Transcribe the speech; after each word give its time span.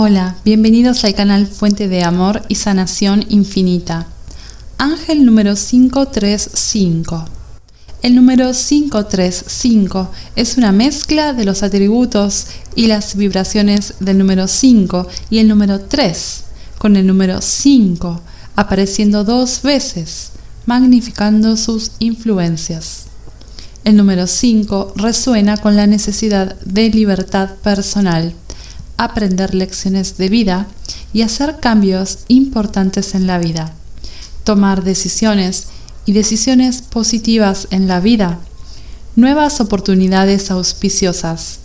Hola, 0.00 0.36
bienvenidos 0.44 1.02
al 1.02 1.16
canal 1.16 1.48
Fuente 1.48 1.88
de 1.88 2.04
Amor 2.04 2.42
y 2.46 2.54
Sanación 2.54 3.24
Infinita. 3.30 4.06
Ángel 4.78 5.26
número 5.26 5.56
535. 5.56 7.24
El 8.02 8.14
número 8.14 8.52
535 8.52 10.08
es 10.36 10.56
una 10.56 10.70
mezcla 10.70 11.32
de 11.32 11.44
los 11.44 11.64
atributos 11.64 12.46
y 12.76 12.86
las 12.86 13.16
vibraciones 13.16 13.94
del 13.98 14.18
número 14.18 14.46
5 14.46 15.08
y 15.30 15.38
el 15.40 15.48
número 15.48 15.80
3, 15.80 16.44
con 16.78 16.94
el 16.94 17.04
número 17.04 17.42
5 17.42 18.20
apareciendo 18.54 19.24
dos 19.24 19.62
veces, 19.62 20.30
magnificando 20.64 21.56
sus 21.56 21.90
influencias. 21.98 23.06
El 23.82 23.96
número 23.96 24.28
5 24.28 24.92
resuena 24.94 25.56
con 25.56 25.74
la 25.74 25.88
necesidad 25.88 26.54
de 26.60 26.88
libertad 26.88 27.56
personal 27.64 28.32
aprender 28.98 29.54
lecciones 29.54 30.18
de 30.18 30.28
vida 30.28 30.66
y 31.14 31.22
hacer 31.22 31.60
cambios 31.60 32.18
importantes 32.28 33.14
en 33.14 33.26
la 33.26 33.38
vida, 33.38 33.72
tomar 34.44 34.84
decisiones 34.84 35.68
y 36.04 36.12
decisiones 36.12 36.82
positivas 36.82 37.68
en 37.70 37.88
la 37.88 38.00
vida, 38.00 38.38
nuevas 39.16 39.60
oportunidades 39.60 40.50
auspiciosas, 40.50 41.60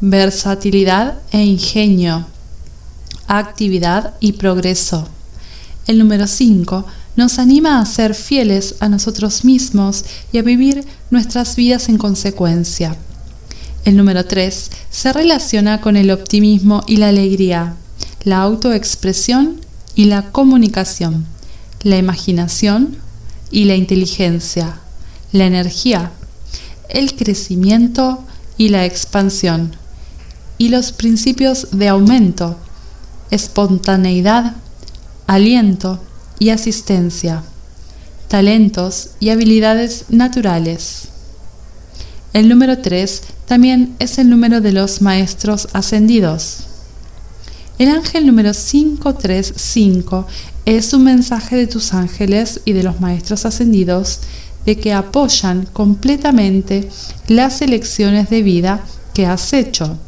versatilidad 0.00 1.18
e 1.32 1.42
ingenio, 1.42 2.26
actividad 3.26 4.14
y 4.20 4.32
progreso. 4.32 5.08
El 5.86 5.98
número 5.98 6.26
5 6.26 6.84
nos 7.16 7.38
anima 7.38 7.80
a 7.80 7.86
ser 7.86 8.14
fieles 8.14 8.74
a 8.80 8.88
nosotros 8.88 9.44
mismos 9.44 10.04
y 10.32 10.38
a 10.38 10.42
vivir 10.42 10.84
nuestras 11.10 11.56
vidas 11.56 11.88
en 11.88 11.96
consecuencia. 11.96 12.96
El 13.84 13.96
número 13.96 14.24
3 14.24 14.70
se 14.96 15.12
relaciona 15.12 15.82
con 15.82 15.94
el 15.94 16.10
optimismo 16.10 16.82
y 16.86 16.96
la 16.96 17.08
alegría, 17.08 17.74
la 18.24 18.40
autoexpresión 18.40 19.60
y 19.94 20.06
la 20.06 20.32
comunicación, 20.32 21.26
la 21.82 21.98
imaginación 21.98 22.96
y 23.50 23.64
la 23.64 23.76
inteligencia, 23.76 24.80
la 25.32 25.44
energía, 25.44 26.12
el 26.88 27.14
crecimiento 27.14 28.24
y 28.56 28.70
la 28.70 28.86
expansión, 28.86 29.76
y 30.56 30.70
los 30.70 30.92
principios 30.92 31.68
de 31.72 31.88
aumento, 31.88 32.56
espontaneidad, 33.30 34.56
aliento 35.26 36.00
y 36.38 36.48
asistencia, 36.48 37.42
talentos 38.28 39.10
y 39.20 39.28
habilidades 39.28 40.06
naturales. 40.08 41.08
El 42.32 42.48
número 42.48 42.78
3 42.78 43.35
también 43.46 43.94
es 43.98 44.18
el 44.18 44.28
número 44.28 44.60
de 44.60 44.72
los 44.72 45.00
maestros 45.00 45.68
ascendidos. 45.72 46.64
El 47.78 47.90
ángel 47.90 48.26
número 48.26 48.52
535 48.52 50.26
es 50.64 50.92
un 50.92 51.04
mensaje 51.04 51.56
de 51.56 51.66
tus 51.66 51.92
ángeles 51.92 52.60
y 52.64 52.72
de 52.72 52.82
los 52.82 53.00
maestros 53.00 53.44
ascendidos 53.46 54.20
de 54.64 54.78
que 54.78 54.92
apoyan 54.92 55.66
completamente 55.72 56.88
las 57.28 57.62
elecciones 57.62 58.30
de 58.30 58.42
vida 58.42 58.80
que 59.14 59.26
has 59.26 59.52
hecho 59.52 59.98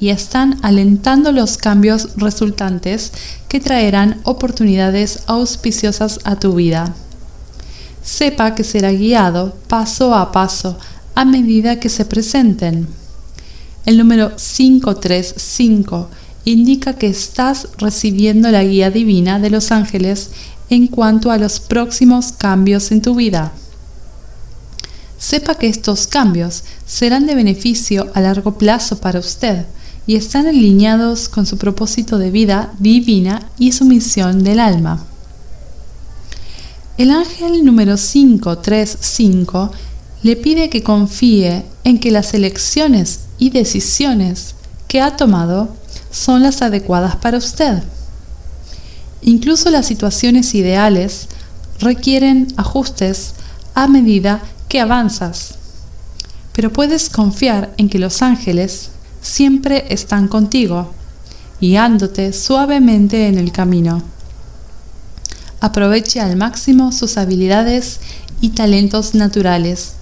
y 0.00 0.10
están 0.10 0.58
alentando 0.62 1.32
los 1.32 1.56
cambios 1.56 2.10
resultantes 2.16 3.12
que 3.48 3.60
traerán 3.60 4.20
oportunidades 4.24 5.24
auspiciosas 5.26 6.20
a 6.24 6.36
tu 6.36 6.54
vida. 6.54 6.94
Sepa 8.02 8.54
que 8.54 8.64
será 8.64 8.92
guiado 8.92 9.54
paso 9.68 10.14
a 10.14 10.32
paso 10.32 10.78
a 11.18 11.24
medida 11.24 11.80
que 11.80 11.88
se 11.88 12.04
presenten. 12.04 12.86
El 13.84 13.98
número 13.98 14.36
535 14.36 16.08
indica 16.44 16.92
que 16.92 17.08
estás 17.08 17.70
recibiendo 17.76 18.52
la 18.52 18.62
guía 18.62 18.92
divina 18.92 19.40
de 19.40 19.50
los 19.50 19.72
ángeles 19.72 20.30
en 20.70 20.86
cuanto 20.86 21.32
a 21.32 21.38
los 21.38 21.58
próximos 21.58 22.30
cambios 22.30 22.92
en 22.92 23.02
tu 23.02 23.16
vida. 23.16 23.50
Sepa 25.18 25.56
que 25.56 25.66
estos 25.66 26.06
cambios 26.06 26.62
serán 26.86 27.26
de 27.26 27.34
beneficio 27.34 28.12
a 28.14 28.20
largo 28.20 28.56
plazo 28.56 29.00
para 29.00 29.18
usted 29.18 29.66
y 30.06 30.14
están 30.14 30.46
alineados 30.46 31.28
con 31.28 31.46
su 31.46 31.58
propósito 31.58 32.18
de 32.18 32.30
vida 32.30 32.72
divina 32.78 33.50
y 33.58 33.72
su 33.72 33.86
misión 33.86 34.44
del 34.44 34.60
alma. 34.60 35.04
El 36.96 37.10
ángel 37.10 37.64
número 37.64 37.96
535 37.96 39.72
le 40.22 40.36
pide 40.36 40.68
que 40.68 40.82
confíe 40.82 41.64
en 41.84 41.98
que 42.00 42.10
las 42.10 42.34
elecciones 42.34 43.20
y 43.38 43.50
decisiones 43.50 44.54
que 44.88 45.00
ha 45.00 45.16
tomado 45.16 45.76
son 46.10 46.42
las 46.42 46.62
adecuadas 46.62 47.16
para 47.16 47.38
usted. 47.38 47.82
Incluso 49.22 49.70
las 49.70 49.86
situaciones 49.86 50.54
ideales 50.54 51.28
requieren 51.80 52.48
ajustes 52.56 53.34
a 53.74 53.86
medida 53.86 54.42
que 54.68 54.80
avanzas, 54.80 55.54
pero 56.52 56.72
puedes 56.72 57.08
confiar 57.10 57.72
en 57.76 57.88
que 57.88 57.98
los 57.98 58.22
ángeles 58.22 58.90
siempre 59.20 59.86
están 59.90 60.26
contigo, 60.26 60.92
guiándote 61.60 62.32
suavemente 62.32 63.28
en 63.28 63.38
el 63.38 63.52
camino. 63.52 64.02
Aproveche 65.60 66.20
al 66.20 66.36
máximo 66.36 66.92
sus 66.92 67.16
habilidades 67.16 68.00
y 68.40 68.50
talentos 68.50 69.14
naturales 69.14 69.97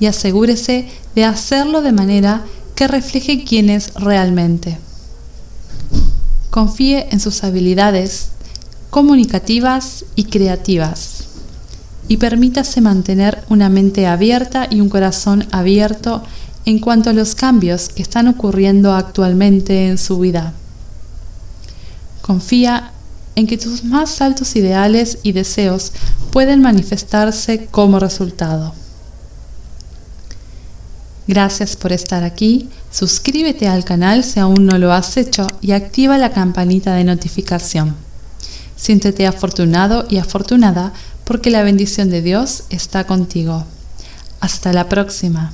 y 0.00 0.06
asegúrese 0.06 0.88
de 1.14 1.24
hacerlo 1.24 1.82
de 1.82 1.92
manera 1.92 2.44
que 2.74 2.88
refleje 2.88 3.44
quién 3.44 3.70
es 3.70 3.94
realmente. 3.94 4.78
Confíe 6.50 7.08
en 7.10 7.20
sus 7.20 7.44
habilidades 7.44 8.28
comunicativas 8.90 10.04
y 10.14 10.24
creativas 10.24 11.24
y 12.08 12.18
permítase 12.18 12.80
mantener 12.80 13.42
una 13.48 13.68
mente 13.68 14.06
abierta 14.06 14.66
y 14.70 14.80
un 14.80 14.88
corazón 14.88 15.46
abierto 15.52 16.22
en 16.64 16.78
cuanto 16.78 17.10
a 17.10 17.12
los 17.12 17.34
cambios 17.34 17.88
que 17.88 18.02
están 18.02 18.28
ocurriendo 18.28 18.92
actualmente 18.92 19.88
en 19.88 19.98
su 19.98 20.18
vida. 20.18 20.52
Confía 22.22 22.92
en 23.36 23.46
que 23.46 23.58
tus 23.58 23.84
más 23.84 24.20
altos 24.20 24.56
ideales 24.56 25.18
y 25.22 25.32
deseos 25.32 25.92
pueden 26.30 26.62
manifestarse 26.62 27.66
como 27.66 27.98
resultado. 27.98 28.74
Gracias 31.26 31.76
por 31.76 31.92
estar 31.92 32.22
aquí, 32.22 32.68
suscríbete 32.90 33.66
al 33.66 33.84
canal 33.84 34.24
si 34.24 34.40
aún 34.40 34.66
no 34.66 34.78
lo 34.78 34.92
has 34.92 35.16
hecho 35.16 35.46
y 35.62 35.72
activa 35.72 36.18
la 36.18 36.32
campanita 36.32 36.94
de 36.94 37.04
notificación. 37.04 37.96
Siéntete 38.76 39.26
afortunado 39.26 40.06
y 40.10 40.18
afortunada 40.18 40.92
porque 41.24 41.50
la 41.50 41.62
bendición 41.62 42.10
de 42.10 42.20
Dios 42.20 42.64
está 42.68 43.06
contigo. 43.06 43.64
Hasta 44.40 44.74
la 44.74 44.88
próxima. 44.90 45.52